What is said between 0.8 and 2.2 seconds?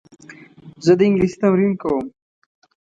زه د انګلیسي تمرین کوم.